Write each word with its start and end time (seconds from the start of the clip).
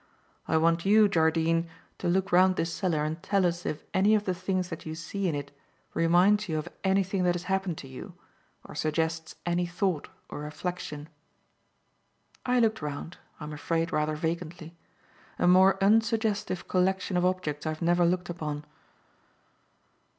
I 0.47 0.57
want 0.57 0.83
you, 0.83 1.07
Jardine, 1.07 1.69
to 1.99 2.07
look 2.07 2.31
round 2.31 2.55
this 2.55 2.73
cellar 2.73 3.03
and 3.03 3.21
tell 3.21 3.45
us 3.45 3.67
if 3.67 3.83
any 3.93 4.15
of 4.15 4.23
the 4.25 4.33
things 4.33 4.69
that 4.69 4.83
you 4.83 4.95
see 4.95 5.27
in 5.27 5.35
it 5.35 5.55
reminds 5.93 6.49
you 6.49 6.57
of 6.57 6.67
anything 6.83 7.21
that 7.23 7.35
has 7.35 7.43
happened 7.43 7.77
to 7.77 7.87
you, 7.87 8.15
or 8.65 8.73
suggests 8.73 9.35
any 9.45 9.67
thought 9.67 10.07
or 10.27 10.39
reflection." 10.39 11.07
I 12.47 12.59
looked 12.59 12.81
round, 12.81 13.17
I 13.39 13.43
am 13.43 13.53
afraid 13.53 13.91
rather 13.93 14.15
vacantly. 14.15 14.75
A 15.37 15.47
more 15.47 15.77
unsuggestive 15.83 16.67
collection 16.67 17.15
of 17.15 17.23
objects 17.23 17.67
I 17.67 17.69
have 17.69 17.83
never 17.83 18.03
looked 18.03 18.31
upon. 18.31 18.65